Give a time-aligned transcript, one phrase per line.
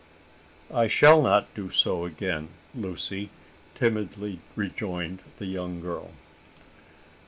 [0.73, 3.29] "I shall not do so again, Lucy,"
[3.75, 6.09] timidly rejoined the young girl.